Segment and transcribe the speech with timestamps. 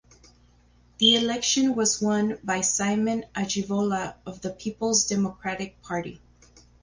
[0.97, 6.19] The election was won by Simon Ajibola of the Peoples Democratic Party.